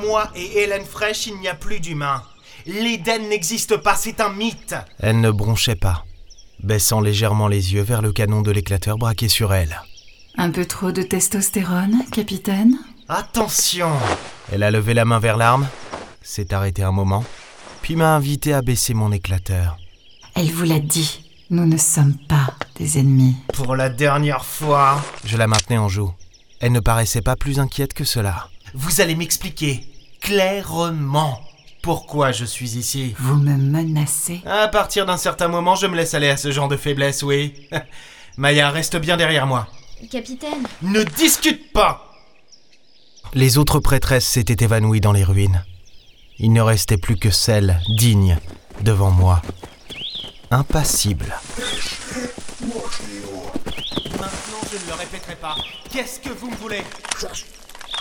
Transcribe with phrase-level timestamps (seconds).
[0.00, 2.22] moi et Hélène Fraîche, il n'y a plus d'humains.
[2.66, 4.74] L'Éden n'existe pas, c'est un mythe.
[4.98, 6.04] Elle ne bronchait pas,
[6.62, 9.80] baissant légèrement les yeux vers le canon de l'éclateur braqué sur elle.
[10.36, 12.78] Un peu trop de testostérone, capitaine?
[13.08, 13.90] Attention
[14.50, 15.68] Elle a levé la main vers l'arme,
[16.22, 17.24] s'est arrêtée un moment,
[17.82, 19.76] puis m'a invité à baisser mon éclateur.
[20.34, 23.36] Elle vous l'a dit, nous ne sommes pas des ennemis.
[23.52, 26.12] Pour la dernière fois, Je la maintenais en joue.
[26.60, 28.48] Elle ne paraissait pas plus inquiète que cela.
[28.74, 29.86] Vous allez m'expliquer
[30.20, 31.40] clairement
[31.80, 33.14] pourquoi je suis ici.
[33.18, 36.68] Vous me menacez À partir d'un certain moment, je me laisse aller à ce genre
[36.68, 37.54] de faiblesse, oui.
[38.36, 39.68] Maya, reste bien derrière moi.
[40.10, 42.10] Capitaine, Ne discute pas
[43.32, 45.64] Les autres prêtresses s'étaient évanouies dans les ruines.
[46.38, 48.38] Il ne restait plus que celle, digne,
[48.80, 49.40] devant moi.
[50.50, 51.32] Impassible.
[52.60, 55.54] Maintenant, je ne le répéterai pas.
[55.92, 56.82] Qu'est-ce que vous me voulez?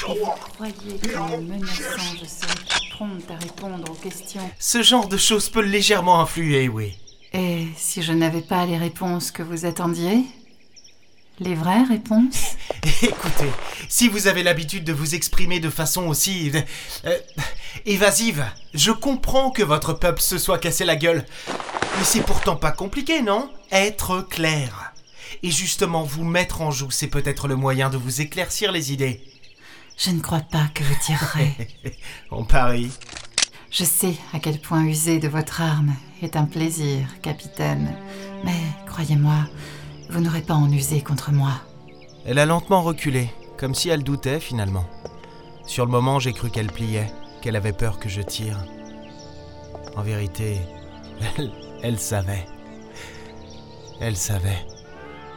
[0.00, 4.48] Croyez menaçant, je prompte à répondre aux questions.
[4.58, 6.94] Ce genre de choses peut légèrement influer, oui.
[7.32, 10.24] Et si je n'avais pas les réponses que vous attendiez
[11.40, 12.56] Les vraies réponses
[13.02, 13.50] Écoutez,
[13.88, 16.52] si vous avez l'habitude de vous exprimer de façon aussi
[17.04, 17.18] euh,
[17.84, 21.26] évasive, je comprends que votre peuple se soit cassé la gueule.
[21.98, 23.50] Mais c'est pourtant pas compliqué, non?
[23.72, 24.92] Être clair.
[25.42, 29.20] Et justement, vous mettre en joue, c'est peut-être le moyen de vous éclaircir les idées.
[29.98, 31.56] Je ne crois pas que vous tirerez.
[32.30, 32.92] On parie.
[33.68, 37.96] Je sais à quel point user de votre arme est un plaisir, capitaine.
[38.44, 39.34] Mais croyez-moi,
[40.08, 41.50] vous n'aurez pas à en user contre moi.
[42.24, 44.88] Elle a lentement reculé, comme si elle doutait finalement.
[45.66, 47.12] Sur le moment, j'ai cru qu'elle pliait,
[47.42, 48.64] qu'elle avait peur que je tire.
[49.96, 50.58] En vérité,
[51.36, 51.50] elle,
[51.82, 52.46] elle savait.
[54.00, 54.64] Elle savait.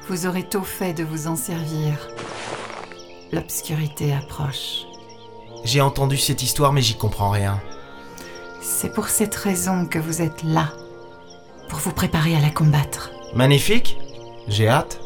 [0.07, 1.97] Vous aurez tôt fait de vous en servir.
[3.31, 4.85] L'obscurité approche.
[5.63, 7.61] J'ai entendu cette histoire, mais j'y comprends rien.
[8.61, 10.73] C'est pour cette raison que vous êtes là.
[11.69, 13.11] Pour vous préparer à la combattre.
[13.33, 13.97] Magnifique
[14.49, 14.99] J'ai hâte.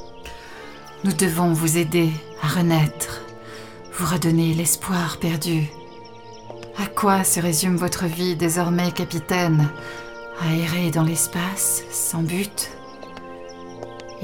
[1.04, 2.10] Nous devons vous aider
[2.42, 3.22] à renaître,
[3.94, 5.70] vous redonner l'espoir perdu.
[6.78, 9.70] À quoi se résume votre vie désormais, capitaine?
[10.42, 12.72] À errer dans l'espace, sans but?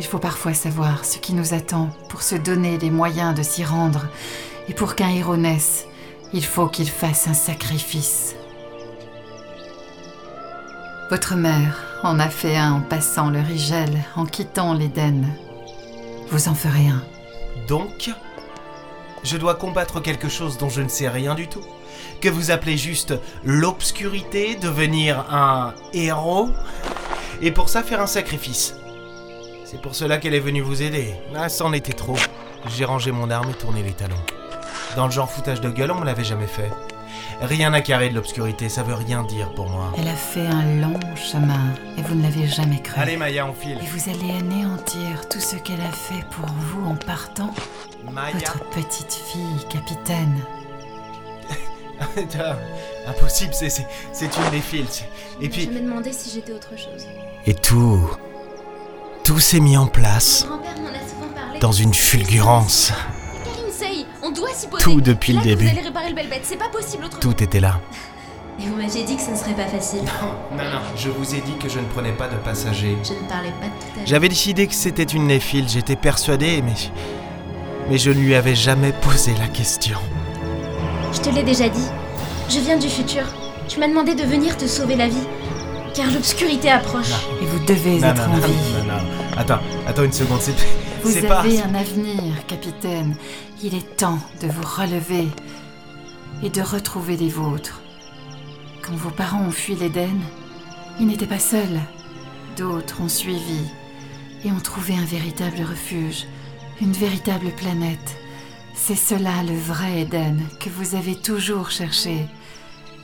[0.01, 3.63] Il faut parfois savoir ce qui nous attend pour se donner les moyens de s'y
[3.63, 4.07] rendre.
[4.67, 5.85] Et pour qu'un héros naisse,
[6.33, 8.33] il faut qu'il fasse un sacrifice.
[11.11, 15.23] Votre mère en a fait un en passant le Rigel, en quittant l'Éden.
[16.31, 17.03] Vous en ferez un.
[17.67, 18.09] Donc,
[19.21, 21.63] je dois combattre quelque chose dont je ne sais rien du tout.
[22.21, 23.13] Que vous appelez juste
[23.43, 26.49] l'obscurité, devenir un héros,
[27.43, 28.73] et pour ça faire un sacrifice.
[29.71, 31.13] C'est pour cela qu'elle est venue vous aider.
[31.33, 32.17] Ah, c'en était trop.
[32.75, 34.19] J'ai rangé mon arme et tourné les talons.
[34.97, 36.69] Dans le genre foutage de gueule, on me l'avait jamais fait.
[37.41, 39.93] Rien à carrer de l'obscurité, ça veut rien dire pour moi.
[39.97, 42.99] Elle a fait un long chemin et vous ne l'avez jamais cru.
[42.99, 43.77] Allez Maya, on file.
[43.81, 47.53] Et vous allez anéantir tout ce qu'elle a fait pour vous en partant.
[48.11, 48.33] Maya.
[48.33, 50.37] Votre petite fille, capitaine.
[52.39, 52.57] Ah,
[53.07, 55.05] Impossible, c'est, c'est, c'est une des fils.
[55.39, 57.05] Et puis, je me demandais si j'étais autre chose.
[57.45, 58.09] Et tout.
[59.31, 61.59] Tout s'est mis en place Grand-père m'en a souvent parlé.
[61.61, 62.91] dans une fulgurance.
[63.45, 64.83] Karinsei, on doit s'y poser.
[64.83, 65.63] Tout depuis le début.
[65.63, 67.21] Vous allez réparer le belle bête, c'est pas possible autrement.
[67.21, 67.79] Tout était là.
[68.59, 70.01] Et vous m'aviez dit que ce ne serait pas facile.
[70.51, 72.97] non, non, je vous ai dit que je ne prenais pas de passagers.
[73.05, 74.05] Je ne parlais pas de tout à l'heure.
[74.05, 76.73] J'avais décidé que c'était une néphile, j'étais persuadé, mais.
[77.89, 79.97] Mais je ne lui avais jamais posé la question.
[81.13, 81.87] Je te l'ai déjà dit.
[82.49, 83.23] Je viens du futur.
[83.69, 85.25] Tu m'as demandé de venir te sauver la vie.
[85.93, 87.11] Car l'obscurité approche.
[87.41, 89.20] Et vous devez Non, être non, en non, vie.
[89.41, 90.53] Attends, attends une seconde, c'est,
[91.01, 91.39] Vous pas.
[91.39, 93.15] avez un avenir, capitaine.
[93.63, 95.27] Il est temps de vous relever
[96.43, 97.81] et de retrouver les vôtres.
[98.83, 100.19] Quand vos parents ont fui l'Éden,
[100.99, 101.79] ils n'étaient pas seuls.
[102.55, 103.63] D'autres ont suivi
[104.45, 106.27] et ont trouvé un véritable refuge,
[106.79, 108.19] une véritable planète.
[108.75, 112.27] C'est cela le vrai Éden que vous avez toujours cherché.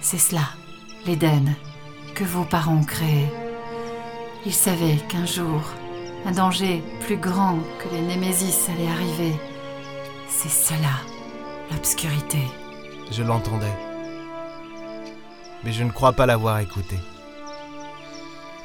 [0.02, 0.50] C'est cela,
[1.08, 1.56] l'Éden,
[2.14, 3.26] que vos parents ont créé.
[4.46, 5.62] Ils savaient qu'un jour,
[6.26, 9.34] un danger plus grand que les Némésis allait arriver.
[10.28, 11.02] C'est cela,
[11.72, 12.40] l'obscurité.
[13.12, 13.78] Je l'entendais.
[15.64, 16.98] Mais je ne crois pas l'avoir écouté.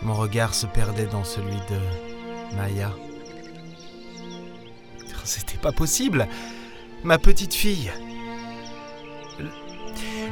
[0.03, 2.91] Mon regard se perdait dans celui de Maya.
[5.25, 6.27] C'était pas possible.
[7.05, 7.93] Ma petite fille.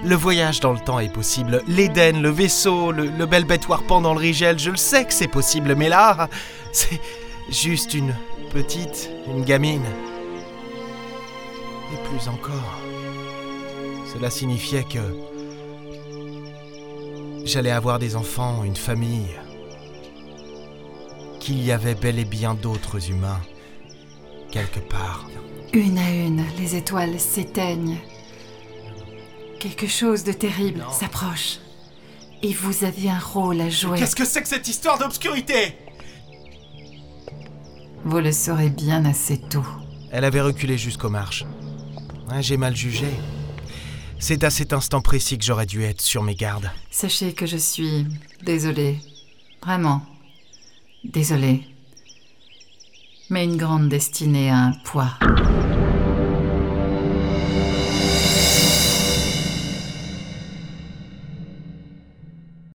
[0.05, 1.62] Le- voyage dans le temps est possible.
[1.69, 5.12] L'Éden, le vaisseau, le, le bel bête warpant dans le Rigel, je le sais que
[5.12, 6.29] c'est possible, mais là,
[6.73, 7.00] c'est
[7.50, 8.14] juste une
[8.52, 9.85] petite, une gamine.
[11.93, 12.79] Et plus encore,
[14.12, 14.99] Cela signifiait que
[17.44, 19.31] j'allais avoir des enfants, une famille,
[21.41, 23.41] qu'il y avait bel et bien d'autres humains,
[24.52, 25.29] quelque part.
[25.73, 27.99] Une à une, les étoiles s'éteignent.
[29.61, 31.59] Quelque chose de terrible s'approche.
[32.43, 33.99] Et vous avez un rôle à jouer.
[33.99, 35.77] Qu'est-ce que c'est que cette histoire d'obscurité?
[38.07, 39.67] Vous le saurez bien assez tôt.
[40.11, 41.45] Elle avait reculé jusqu'aux marches.
[42.31, 43.07] Hein, J'ai mal jugé.
[44.19, 46.71] C'est à cet instant précis que j'aurais dû être sur mes gardes.
[46.91, 48.07] Sachez que je suis
[48.43, 48.99] désolée.
[49.62, 50.01] Vraiment.
[51.05, 51.67] Désolée.
[53.29, 55.19] Mais une grande destinée a un poids.